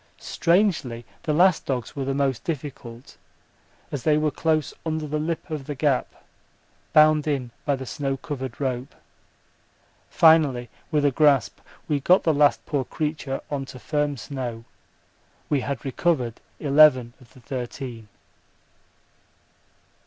Strangely 0.17 1.05
the 1.21 1.31
last 1.31 1.67
dogs 1.67 1.95
were 1.95 2.05
the 2.05 2.15
most 2.15 2.43
difficult, 2.43 3.17
as 3.91 4.01
they 4.01 4.17
were 4.17 4.31
close 4.31 4.73
under 4.83 5.05
the 5.05 5.19
lip 5.19 5.47
of 5.51 5.67
the 5.67 5.75
gap, 5.75 6.23
bound 6.91 7.27
in 7.27 7.51
by 7.65 7.75
the 7.75 7.85
snow 7.85 8.17
covered 8.17 8.59
rope. 8.59 8.95
Finally, 10.09 10.71
with 10.89 11.05
a 11.05 11.11
gasp 11.11 11.59
we 11.87 11.99
got 11.99 12.23
the 12.23 12.33
last 12.33 12.65
poor 12.65 12.83
creature 12.83 13.41
on 13.51 13.63
to 13.63 13.77
firm 13.77 14.17
snow. 14.17 14.65
We 15.49 15.59
had 15.61 15.85
recovered 15.85 16.39
eleven 16.59 17.13
of 17.21 17.35
the 17.35 17.39
thirteen. 17.39 18.07